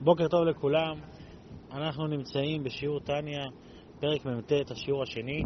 [0.00, 1.00] בוקר טוב לכולם,
[1.72, 3.44] אנחנו נמצאים בשיעור טניה,
[4.00, 5.42] פרק מ"ט, השיעור השני.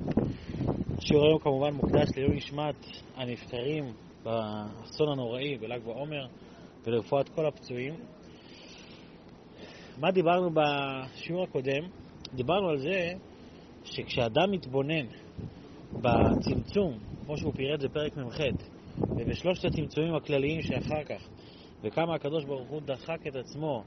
[0.99, 2.75] השיעור היום כמובן מוקדש לעילוי נשמת
[3.17, 3.93] הנפטרים
[4.23, 6.27] באסון הנוראי בל"ג בעומר
[6.85, 7.95] ולרפואת כל הפצועים.
[10.01, 11.85] מה דיברנו בשיעור הקודם?
[12.35, 13.13] דיברנו על זה
[13.85, 15.07] שכשאדם מתבונן
[15.93, 18.41] בצמצום, כמו שהוא פירט בפרק מ"ח,
[19.17, 21.29] ובשלושת הצמצומים הכלליים שאחר כך,
[21.83, 23.85] וכמה הקדוש ברוך הוא דחק את עצמו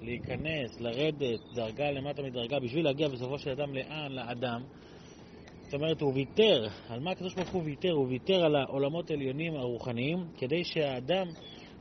[0.00, 4.12] להיכנס, לרדת דרגה למטה מדרגה, בשביל להגיע בסופו של אדם לאן?
[4.12, 4.62] לאדם.
[5.62, 7.92] זאת אומרת, הוא ויתר, על מה הקדוש ברוך הוא ויתר?
[7.92, 11.26] הוא ויתר על העולמות העליונים הרוחניים, כדי שהאדם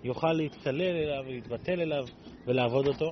[0.04, 2.06] יוכל להתקלל אליו, להתבטל אליו
[2.48, 3.12] ולעבוד אותו.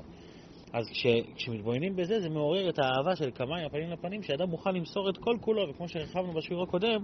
[0.74, 5.10] אז כש, כשמתבוננים בזה, זה מעורר את האהבה של כמיים הפנים לפנים, שאדם מוכן למסור
[5.10, 7.04] את כל כולו, וכמו שהרחבנו בשיעור הקודם,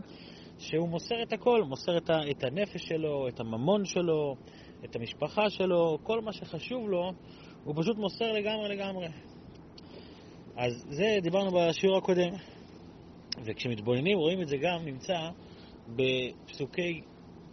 [0.58, 4.36] שהוא מוסר את הכל, מוסר את, ה, את הנפש שלו, את הממון שלו,
[4.86, 7.12] את המשפחה שלו, כל מה שחשוב לו,
[7.64, 9.08] הוא פשוט מוסר לגמרי לגמרי.
[10.56, 12.34] אז זה דיברנו בשיעור הקודם.
[13.46, 15.30] וכשמתבוננים רואים את זה גם נמצא
[15.88, 17.02] בפסוקי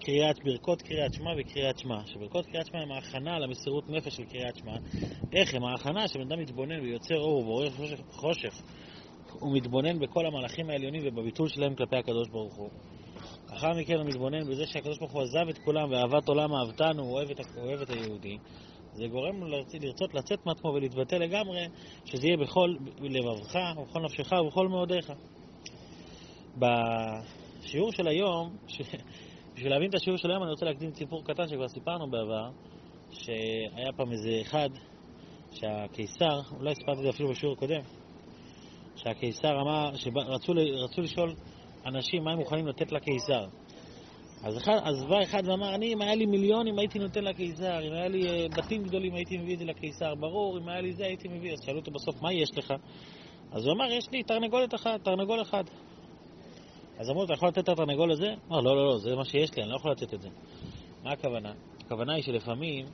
[0.00, 2.06] קריאת, ברכות קריאת שמע וקריאת שמע.
[2.06, 4.76] שברכות קריאת שמע הם ההכנה למסירות נפש של קריאת שמע.
[5.32, 8.62] איך הם ההכנה שבן אדם מתבונן ויוצר אור ובורר חושך, חושך.
[9.32, 12.70] הוא מתבונן בכל המהלכים העליונים ובביטול שלהם כלפי הקדוש ברוך הוא.
[13.52, 17.12] לאחר מכן הוא מתבונן בזה שהקדוש ברוך הוא עזב את כולם ואהבת עולם אהבתנו, הוא
[17.12, 18.38] אוהב את, אוהב את היהודי.
[18.96, 19.42] זה גורם
[19.80, 21.66] לרצות לצאת מעצמו ולהתבטא לגמרי,
[22.04, 25.12] שזה יהיה בכל לבבך, ובכל נפשך ובכל מאודיך.
[26.56, 28.80] בשיעור של היום, ש...
[29.54, 32.50] בשביל להבין את השיעור של היום אני רוצה להקדים סיפור קטן שכבר סיפרנו בעבר,
[33.10, 34.68] שהיה פעם איזה אחד
[35.52, 37.80] שהקיסר, אולי סיפרתי את זה אפילו בשיעור הקודם,
[38.96, 41.34] שהקיסר אמר, שרצו לשאול
[41.86, 43.46] אנשים מה הם מוכנים לתת לקיסר.
[44.42, 47.92] אז, אחד, אז בא אחד ואמר, אני, אם היה לי מיליונים הייתי נותן לקיסר, אם
[47.92, 51.04] היה לי uh, בתים גדולים הייתי מביא את זה לקיסר, ברור, אם היה לי זה
[51.04, 51.52] הייתי מביא.
[51.52, 52.74] אז שאלו אותו בסוף, מה יש לך?
[53.52, 55.64] אז הוא אמר, יש לי תרנגולת אחת, תרנגול אחד.
[56.98, 58.34] אז אמרו, אתה יכול לתת את התרנגול הזה?
[58.48, 60.28] אמר, לא, לא, לא, זה מה שיש לי, אני לא יכול לתת את זה.
[61.02, 61.52] מה הכוונה?
[61.80, 62.86] הכוונה היא שלפעמים,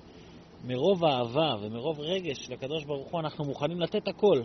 [0.65, 4.43] מרוב אהבה ומרוב רגש לקדוש ברוך הוא, אנחנו מוכנים לתת הכל,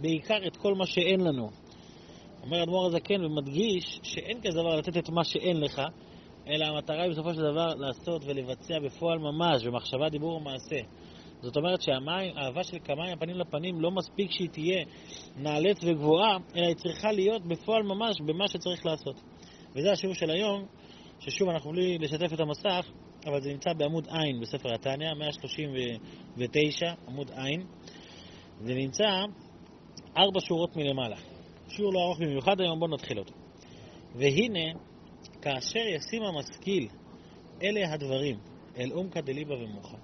[0.00, 1.50] בעיקר את כל מה שאין לנו.
[2.42, 5.82] אומר אדמו"ר הזקן ומדגיש שאין כזה דבר לתת את מה שאין לך,
[6.48, 10.80] אלא המטרה היא בסופו של דבר לעשות ולבצע בפועל ממש, במחשבה, דיבור ומעשה.
[11.40, 14.84] זאת אומרת שהאהבה של כמיים הפנים לפנים לא מספיק שהיא תהיה
[15.36, 19.20] נעלית וגבוהה, אלא היא צריכה להיות בפועל ממש במה שצריך לעשות.
[19.76, 20.66] וזה השיעור של היום,
[21.20, 22.86] ששוב אנחנו בלי לשתף את המסך,
[23.26, 27.66] אבל זה נמצא בעמוד עין בספר התניא, 139, עמוד עין.
[28.60, 29.04] זה נמצא
[30.16, 31.16] ארבע שורות מלמעלה.
[31.68, 33.32] שיעור לא ארוך במיוחד היום, בואו נתחיל אותו.
[34.14, 34.78] והנה,
[35.46, 36.88] כאשר ישים המשכיל
[37.62, 38.38] אלה הדברים
[38.78, 39.96] אל עומקא דליבה ומוחה,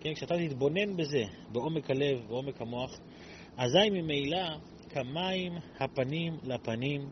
[0.00, 1.22] כן, כשאתה תתבונן בזה
[1.52, 3.00] בעומק הלב, בעומק המוח,
[3.56, 4.56] אזי ממילא
[4.88, 7.08] כמים הפנים לפנים,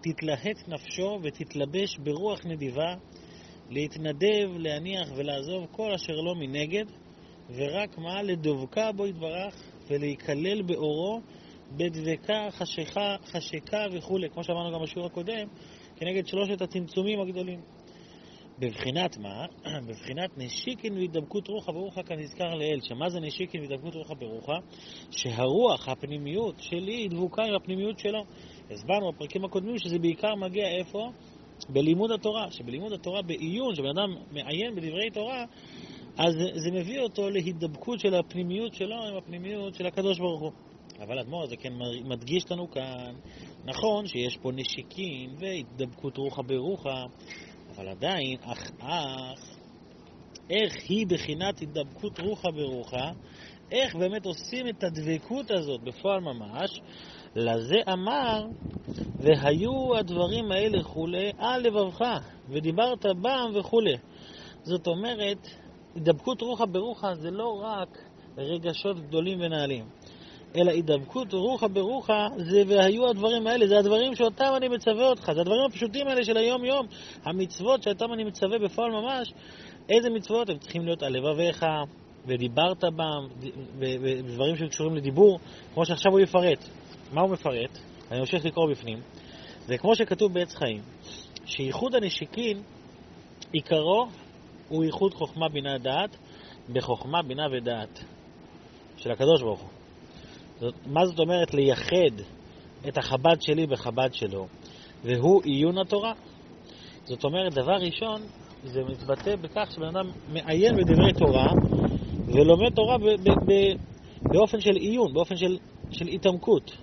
[0.00, 2.94] תתלהט נפשו ותתלבש ברוח נדיבה,
[3.70, 6.84] להתנדב, להניח ולעזוב כל אשר לא מנגד,
[7.50, 8.22] ורק מה?
[8.22, 9.54] לדבקה בו יתברך
[9.90, 11.20] ולהיכלל באורו
[11.76, 15.48] בדבקה, חשיכה, חשיקה וכולי, כמו שאמרנו גם בשיעור הקודם,
[16.04, 17.60] כנגד שלושת הצמצומים הגדולים.
[18.58, 19.46] בבחינת מה?
[19.88, 22.80] בבחינת נשיקין והידבקות רוחה ברוחה כנזכר לאל.
[22.82, 24.52] שמה זה נשיקין והידבקות רוחה ברוחה?
[25.10, 28.24] שהרוח, הפנימיות שלי, היא דבוקה עם הפנימיות שלו.
[28.70, 31.10] הסברנו בפרקים הקודמים שזה בעיקר מגיע איפה?
[31.68, 32.50] בלימוד התורה.
[32.50, 35.44] שבלימוד התורה, בעיון, שבן אדם מעיין בדברי תורה,
[36.18, 40.52] אז זה מביא אותו להידבקות של הפנימיות שלו עם הפנימיות של הקדוש ברוך הוא.
[41.00, 41.72] אבל אדמו"ר הזה כן
[42.04, 43.14] מדגיש לנו כאן,
[43.64, 47.04] נכון שיש פה נשיקין והתדבקות רוחה ברוחה,
[47.68, 49.58] אבל עדיין, אך אך,
[50.50, 53.12] איך היא בחינת התדבקות רוחה ברוחה,
[53.70, 56.80] איך באמת עושים את הדבקות הזאת בפועל ממש,
[57.36, 58.44] לזה אמר,
[59.18, 62.02] והיו הדברים האלה כולי על לבבך,
[62.48, 63.96] ודיברת בם וכולי.
[64.62, 65.48] זאת אומרת,
[65.94, 67.98] הידבקות רוחה ברוחה זה לא רק
[68.38, 69.84] רגשות גדולים ונעלים.
[70.56, 75.40] אלא הידבקות רוחה ברוחה זה והיו הדברים האלה, זה הדברים שאותם אני מצווה אותך, זה
[75.40, 76.86] הדברים הפשוטים האלה של היום-יום,
[77.24, 79.32] המצוות שאותם אני מצווה בפועל ממש,
[79.88, 80.50] איזה מצוות?
[80.50, 81.66] הם צריכים להיות על לבביך,
[82.26, 83.48] ודיברת בם,
[83.78, 85.38] ודברים שקשורים לדיבור,
[85.74, 86.68] כמו שעכשיו הוא יפרט.
[87.12, 87.78] מה הוא מפרט?
[88.10, 89.00] אני ממשיך לקרוא בפנים.
[89.66, 90.82] זה כמו שכתוב בעץ חיים,
[91.46, 92.62] שייחוד הנשיקין,
[93.52, 94.06] עיקרו
[94.68, 96.16] הוא ייחוד חוכמה, בינה, דעת,
[96.72, 98.04] בחוכמה, בינה ודעת
[98.96, 99.83] של הקדוש ברוך הוא.
[100.60, 102.20] זאת, מה זאת אומרת לייחד
[102.88, 104.46] את החב"ד שלי בחב"ד שלו?
[105.04, 106.12] והוא עיון התורה.
[107.04, 108.22] זאת אומרת, דבר ראשון,
[108.64, 111.46] זה מתבטא בכך שבן אדם מעיין בדברי תורה
[112.26, 113.76] ולומד תורה ב- ב- ב-
[114.32, 115.58] באופן של עיון, באופן של,
[115.90, 116.76] של התעמקות,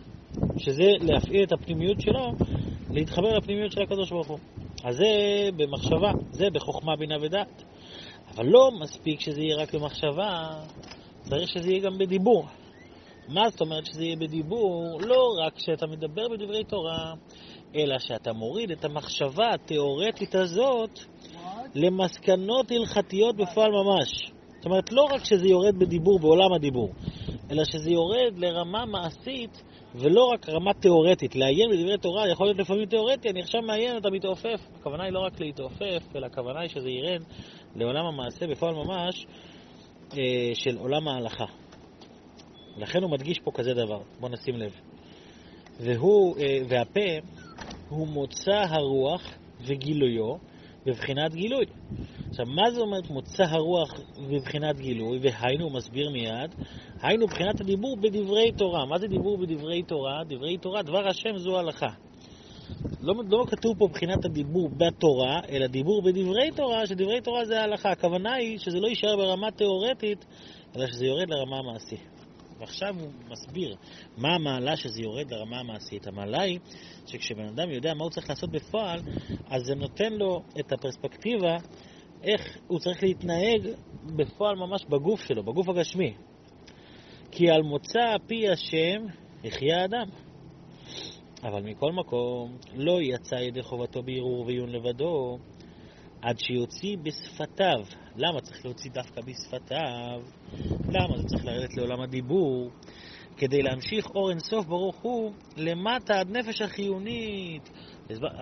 [0.58, 2.32] שזה להפעיל את הפנימיות שלו,
[2.90, 4.40] להתחבר לפנימיות של הקדוש ברוך הוא.
[4.84, 5.06] אז זה
[5.56, 7.64] במחשבה, זה בחוכמה, בינה ודעת.
[8.36, 10.50] אבל לא מספיק שזה יהיה רק במחשבה,
[11.22, 12.48] צריך שזה יהיה גם בדיבור.
[13.28, 15.00] מה זאת אומרת שזה יהיה בדיבור?
[15.02, 17.14] לא רק שאתה מדבר בדברי תורה,
[17.76, 21.00] אלא שאתה מוריד את המחשבה התיאורטית הזאת
[21.76, 24.32] למסקנות הלכתיות בפועל ממש.
[24.62, 26.90] זאת אומרת, לא רק שזה יורד בדיבור, בעולם הדיבור,
[27.52, 29.64] אלא שזה יורד לרמה מעשית
[29.96, 31.36] ולא רק רמה תיאורטית.
[31.36, 34.62] לעיין בדברי תורה יכול להיות לפעמים תיאורטי, אני עכשיו מעיין, אתה מתעופף.
[34.80, 37.24] הכוונה היא לא רק להתעופף, אלא הכוונה היא שזה ירד
[37.76, 39.26] לעולם המעשה בפועל ממש
[40.14, 41.61] אה, של עולם ההלכה.
[42.78, 44.72] לכן הוא מדגיש פה כזה דבר, בואו נשים לב.
[45.80, 47.28] והוא, אה, והפה
[47.90, 49.22] הוא מוצא הרוח
[49.62, 50.36] וגילויו
[50.86, 51.66] בבחינת גילוי.
[52.30, 55.20] עכשיו, מה זה אומרת מוצא הרוח בבחינת גילוי?
[55.22, 56.56] והיינו, הוא מסביר מיד,
[57.02, 58.86] היינו בחינת הדיבור בדברי תורה.
[58.86, 60.24] מה זה דיבור בדברי תורה?
[60.28, 61.90] דברי תורה, דבר השם זו הלכה.
[63.02, 67.92] לא, לא כתוב פה בחינת הדיבור בתורה, אלא דיבור בדברי תורה, שדברי תורה זה ההלכה.
[67.92, 70.26] הכוונה היא שזה לא יישאר ברמה תיאורטית,
[70.76, 72.21] אלא שזה יורד לרמה המעשית.
[72.62, 73.76] ועכשיו הוא מסביר
[74.18, 76.08] מה המעלה שזה יורד לרמה המעשית.
[76.08, 76.60] המעלה היא
[77.06, 79.00] שכשבן אדם יודע מה הוא צריך לעשות בפועל,
[79.50, 81.58] אז זה נותן לו את הפרספקטיבה
[82.24, 83.68] איך הוא צריך להתנהג
[84.04, 86.14] בפועל ממש בגוף שלו, בגוף הגשמי.
[87.32, 89.06] כי על מוצא פי השם
[89.44, 90.10] יחיה אדם.
[91.44, 95.38] אבל מכל מקום, לא יצא ידי חובתו בערעור ועיון לבדו,
[96.22, 97.86] עד שיוציא בשפתיו.
[98.16, 100.22] למה צריך להוציא דווקא בשפתיו?
[100.90, 102.72] למה זה צריך לרדת לעולם הדיבור?
[103.38, 107.70] כדי להמשיך אור אינסוף ברוך הוא למטה עד נפש החיונית.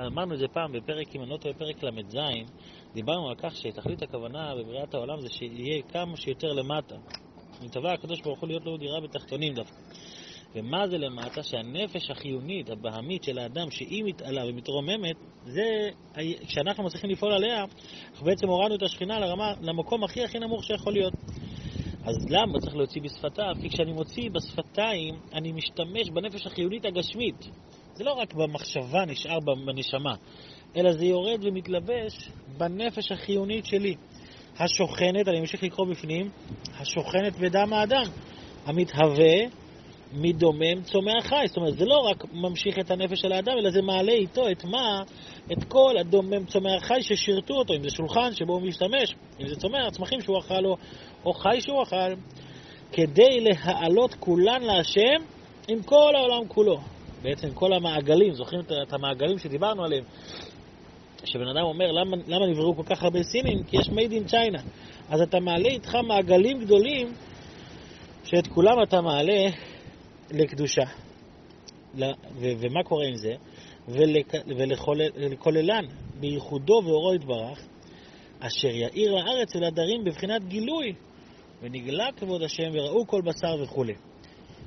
[0.08, 2.16] אמרנו את זה פעם בפרק, אם אני לא טועה, פרק ל"ז,
[2.94, 6.96] דיברנו על כך שתכלית הכוונה בבריאת העולם זה שיהיה כמה שיותר למטה.
[7.62, 9.78] אם תבע הקדוש ברוך הוא להיות לו דירה בתחתונים דווקא.
[10.56, 11.44] ומה זה למטה?
[11.44, 15.16] שהנפש החיונית, הבהמית של האדם, שהיא מתעלה ומתרוממת,
[15.46, 15.90] זה,
[16.48, 17.66] כשאנחנו מצליחים לפעול עליה,
[18.12, 21.14] אנחנו בעצם הורדנו את השכינה לרמה, למקום הכי הכי נמוך שיכול להיות.
[22.04, 23.54] אז למה צריך להוציא בשפתיו?
[23.62, 27.50] כי כשאני מוציא בשפתיים, אני משתמש בנפש החיונית הגשמית.
[27.94, 30.16] זה לא רק במחשבה נשאר בנשמה,
[30.76, 33.96] אלא זה יורד ומתלבש בנפש החיונית שלי.
[34.60, 36.30] השוכנת, אני ממשיך לקרוא בפנים,
[36.80, 38.04] השוכנת בדם האדם,
[38.66, 39.59] המתהווה
[40.14, 41.44] מדומם צומח חי.
[41.48, 44.64] זאת אומרת, זה לא רק ממשיך את הנפש של האדם, אלא זה מעלה איתו את
[44.64, 45.04] מה?
[45.52, 49.56] את כל הדומם צומח חי ששירתו אותו, אם זה שולחן שבו הוא משתמש, אם זה
[49.56, 50.76] צומח, צמחים שהוא אכל או,
[51.26, 52.14] או חי שהוא אכל,
[52.92, 55.26] כדי להעלות כולן להשם
[55.68, 56.78] עם כל העולם כולו.
[57.22, 60.04] בעצם כל המעגלים, זוכרים את המעגלים שדיברנו עליהם?
[61.26, 63.64] שבן אדם אומר, למה, למה נבראו כל כך הרבה סינים?
[63.64, 64.62] כי יש made in China.
[65.10, 67.14] אז אתה מעלה איתך מעגלים גדולים,
[68.24, 69.50] שאת כולם אתה מעלה
[70.32, 70.84] לקדושה.
[72.40, 73.34] ומה קורה עם זה?
[75.18, 75.86] ולכוללן
[76.20, 77.68] בייחודו ואורו יתברך,
[78.40, 80.94] אשר יאיר לארץ ולדרים בבחינת גילוי,
[81.62, 83.94] ונגלה כבוד השם וראו כל בשר וכולי.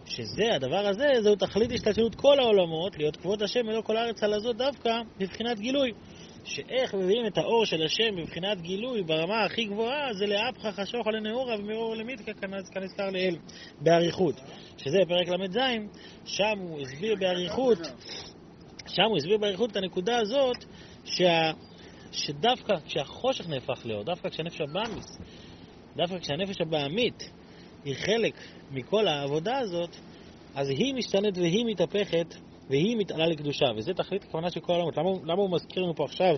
[0.06, 4.34] שזה, הדבר הזה, זהו תכלית השתלשלות כל העולמות, להיות כבוד השם ולא כל הארץ על
[4.34, 5.92] הזאת דווקא בבחינת גילוי.
[6.44, 11.14] שאיך מביאים את האור של השם בבחינת גילוי ברמה הכי גבוהה, זה לאפחה חשוך על
[11.14, 13.36] הנאורה ומאור למיתקה כנזכר לאל,
[13.80, 14.40] באריכות.
[14.78, 15.58] שזה פרק ל"ז,
[16.24, 17.78] שם הוא הסביר באריכות,
[18.86, 20.64] שם הוא הסביר באריכות את הנקודה הזאת,
[21.04, 21.52] שה,
[22.12, 25.18] שדווקא כשהחושך נהפך לאור, דווקא כשהנפש הבאמיס,
[25.96, 27.30] דווקא כשהנפש הבעמית
[27.84, 28.34] היא חלק
[28.70, 29.96] מכל העבודה הזאת,
[30.54, 32.34] אז היא משתנת והיא מתהפכת
[32.70, 34.96] והיא מתעלה לקדושה, וזה תכלית הכוונה של כל העולמות.
[34.96, 36.34] למה, למה הוא מזכיר לנו פה עכשיו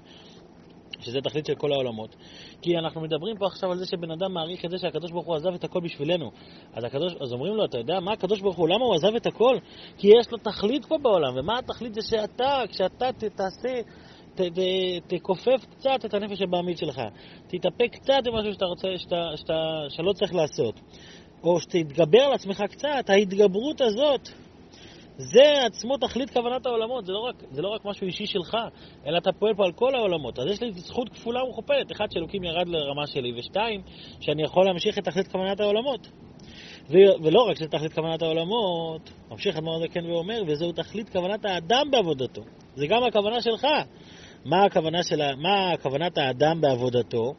[1.01, 2.17] שזה תכלית של כל העולמות?
[2.63, 5.37] כי אנחנו מדברים פה עכשיו על זה שבן אדם מעריך את זה שהקדוש ברוך הוא
[5.37, 6.31] עזב את הכל בשבילנו.
[6.73, 9.27] אז, הקדוש, אז אומרים לו, אתה יודע מה הקדוש ברוך הוא, למה הוא עזב את
[9.27, 9.57] הכל?
[9.99, 13.81] כי יש לו תכלית פה בעולם, ומה התכלית זה שאתה, כשאתה תעשה...
[14.35, 14.59] ת, ת,
[15.15, 17.01] תכופף קצת את הנפש הבעמית שלך,
[17.47, 19.55] תתאפק קצת במשהו שאתה רוצה, שאתה, שאתה,
[19.89, 20.81] שלא צריך לעשות,
[21.43, 24.29] או שתתגבר על עצמך קצת, ההתגברות הזאת
[25.19, 28.57] זה עצמו תכלית כוונת העולמות, זה לא, רק, זה לא רק משהו אישי שלך,
[29.07, 30.39] אלא אתה פועל פה על כל העולמות.
[30.39, 33.83] אז יש לי זכות כפולה ומכופלת, אחד, שאלוקים ירד לרמה שלי, ושתיים,
[34.21, 36.09] שאני יכול להמשיך את תכלית כוונת העולמות.
[36.91, 41.91] ו- ולא רק שזה תכלית כוונת העולמות, ממשיך אדמו"ר כן ואומר, וזהו תכלית כוונת האדם
[41.91, 42.43] בעבודתו.
[42.75, 43.67] זה גם הכוונה שלך.
[44.45, 45.37] מה הכוונה של ה...
[45.37, 47.35] מה כוונת האדם בעבודתו?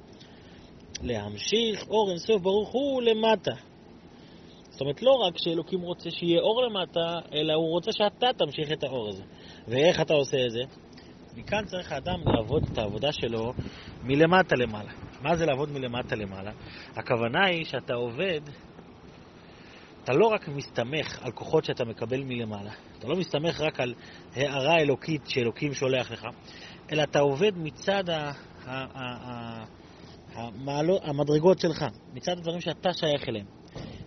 [1.04, 3.54] להמשיך אור אינסוף ברוך הוא למטה.
[4.76, 8.84] זאת אומרת, לא רק שאלוקים רוצה שיהיה אור למטה, אלא הוא רוצה שאתה תמשיך את
[8.84, 9.24] האור הזה.
[9.68, 10.60] ואיך אתה עושה את זה?
[11.36, 13.54] מכאן צריך האדם לעבוד את העבודה שלו
[14.04, 14.92] מלמטה למעלה.
[15.22, 16.52] מה זה לעבוד מלמטה למעלה?
[16.96, 18.42] הכוונה היא שאתה עובד
[20.04, 23.94] אתה לא רק מסתמך על כוחות שאתה מקבל מלמעלה, אתה לא מסתמך רק על
[24.36, 26.28] הערה אלוקית שאלוקים שולח לך,
[26.92, 28.32] אלא אתה עובד מצד ה...
[28.66, 28.72] ה...
[28.72, 29.02] ה...
[29.30, 29.66] ה...
[30.34, 33.46] המעלו, המדרגות שלך, מצד הדברים שאתה שייך אליהם.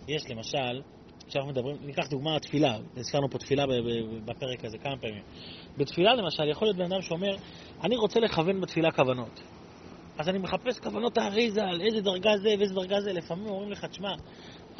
[0.09, 0.81] יש למשל,
[1.27, 3.63] כשאנחנו מדברים, ניקח דוגמה התפילה, הזכרנו פה תפילה
[4.25, 5.23] בפרק הזה כמה פעמים.
[5.77, 7.35] בתפילה למשל, יכול להיות בן אדם שאומר,
[7.83, 9.41] אני רוצה לכוון בתפילה כוונות.
[10.19, 13.13] אז אני מחפש כוונות האריזה, על איזה דרגה זה ואיזה דרגה זה.
[13.13, 14.13] לפעמים אומרים לך, תשמע,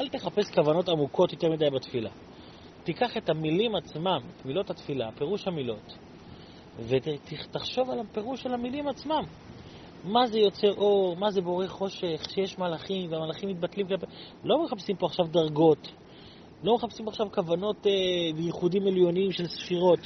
[0.00, 2.10] אל תחפש כוונות עמוקות יותר מדי בתפילה.
[2.84, 5.98] תיקח את המילים עצמם, את מילות התפילה, פירוש המילות,
[6.78, 9.22] ותחשוב על הפירוש של המילים עצמם.
[10.04, 14.06] מה זה יוצר אור, מה זה בורא חושך, שיש מלאכים והמלאכים מתבטלים כלפי...
[14.44, 15.88] לא מחפשים פה עכשיו דרגות,
[16.62, 17.92] לא מחפשים עכשיו כוונות אה,
[18.36, 19.98] וייחודים עליונים של ספירות.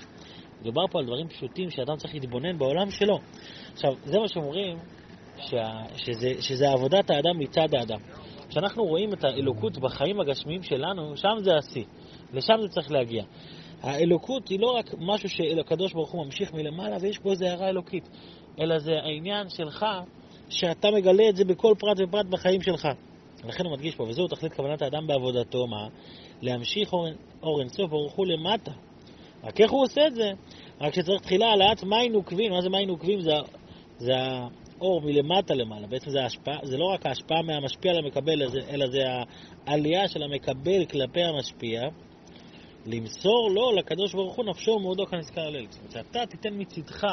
[0.61, 3.19] מדובר פה על דברים פשוטים שאדם צריך להתבונן בעולם שלו.
[3.73, 4.79] עכשיו, זה מה שאומרים,
[5.39, 8.01] שה, שזה, שזה עבודת האדם מצד האדם.
[8.49, 11.85] כשאנחנו רואים את האלוקות בחיים הגשמיים שלנו, שם זה השיא,
[12.33, 13.25] לשם זה צריך להגיע.
[13.83, 18.09] האלוקות היא לא רק משהו שהקדוש ברוך הוא ממשיך מלמעלה ויש פה איזו הערה אלוקית,
[18.61, 19.87] אלא זה העניין שלך,
[20.49, 22.89] שאתה מגלה את זה בכל פרט ופרט בחיים שלך.
[23.45, 25.89] לכן הוא מדגיש פה, וזהו תכלית כוונת האדם בעבודתו, מה?
[26.43, 27.07] להמשיך אור,
[27.43, 28.73] אור אינסוף ברוך הוא למטה.
[29.45, 30.31] רק איך הוא עושה את זה?
[30.81, 32.53] רק שצריך תחילה העלאת מים נוקבים.
[32.53, 33.21] מה זה מים נוקבים?
[33.21, 33.33] זה,
[33.99, 35.87] זה האור מלמטה למעלה.
[35.87, 38.99] בעצם זה, ההשפעה, זה לא רק ההשפעה מהמשפיע למקבל, אלא זה
[39.67, 41.89] העלייה של המקבל כלפי המשפיע.
[42.87, 45.67] למסור לו, לקדוש ברוך הוא, נפשו ומאודו כנזכר הלל.
[45.71, 47.07] זאת אומרת, שאתה תיתן מצידך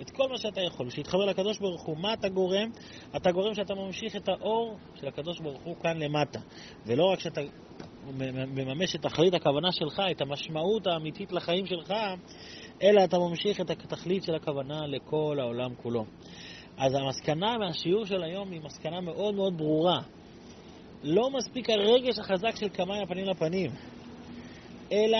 [0.00, 1.96] את כל מה שאתה יכול, שיתחבר לקדוש ברוך הוא.
[1.98, 2.70] מה אתה גורם?
[3.16, 6.40] אתה גורם שאתה ממשיך את האור של הקדוש ברוך הוא כאן למטה.
[6.86, 7.40] ולא רק שאתה
[8.54, 11.94] מממש את תכלית הכוונה שלך, את המשמעות האמיתית לחיים שלך,
[12.82, 16.04] אלא אתה ממשיך את התכלית של הכוונה לכל העולם כולו.
[16.76, 20.00] אז המסקנה מהשיעור של היום היא מסקנה מאוד מאוד ברורה.
[21.02, 23.70] לא מספיק הרגש החזק של כמה הפנים לפנים,
[24.92, 25.18] אלא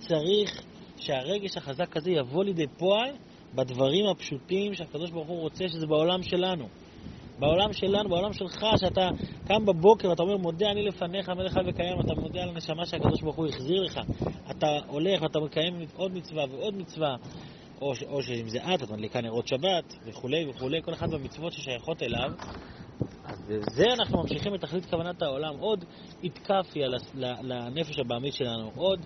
[0.00, 0.62] צריך
[0.96, 3.10] שהרגש החזק הזה יבוא לידי פועל
[3.54, 6.68] בדברים הפשוטים שהקדוש ברוך הוא רוצה שזה בעולם שלנו.
[7.38, 9.08] בעולם שלנו, בעולם שלך, שאתה
[9.44, 13.22] קם בבוקר ואתה אומר, מודה אני לפניך, מלך חי וקיים, אתה מודה על הנשמה שהקדוש
[13.22, 14.00] ברוך הוא החזיר לך.
[14.50, 17.16] אתה הולך ואתה מקיים עוד מצווה ועוד מצווה,
[17.80, 22.02] או, או שאם זה את, אתה מדליקה נרות שבת, וכולי וכולי, כל אחד במצוות ששייכות
[22.02, 22.32] אליו.
[23.50, 25.84] בזה אנחנו ממשיכים את תכלית כוונת העולם, עוד
[26.24, 26.86] התקפיה
[27.42, 29.00] לנפש הבעמית שלנו, עוד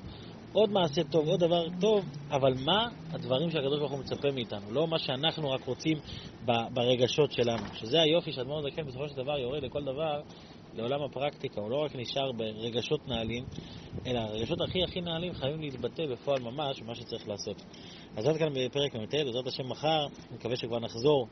[0.52, 4.72] עוד מעשה טוב, עוד דבר טוב, אבל מה הדברים שהקדוש ברוך הוא מצפה מאיתנו?
[4.72, 5.98] לא מה שאנחנו רק רוצים
[6.44, 7.62] ברגשות שלנו.
[7.74, 10.20] שזה היופי שאדמו"ר זקן בסופו של דבר יורד לכל דבר,
[10.74, 13.44] לעולם הפרקטיקה, הוא לא רק נשאר ברגשות נעלים,
[14.06, 17.62] אלא הרגשות הכי הכי נעלים חייבים להתבטא בפועל ממש במה שצריך לעשות.
[18.16, 21.28] אז עד כאן בפרק מ"ט, בעזרת השם מחר, אני מקווה שכבר נחזור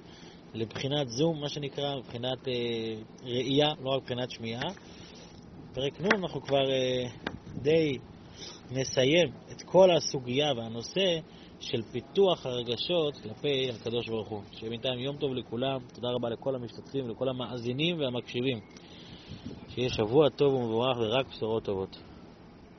[0.55, 2.95] לבחינת זום, מה שנקרא, מבחינת אה,
[3.25, 4.71] ראייה, לא רק מבחינת שמיעה.
[5.75, 7.05] פרק נ' אנחנו כבר אה,
[7.63, 7.99] די
[8.71, 11.19] נסיים את כל הסוגיה והנושא
[11.61, 14.43] של פיתוח הרגשות כלפי הקדוש ברוך הוא.
[14.53, 18.61] שיהיה בינתיים יום טוב לכולם, תודה רבה לכל המשתתפים ולכל המאזינים והמקשיבים.
[19.69, 22.12] שיהיה שבוע טוב ומבורך ורק בשורות טובות.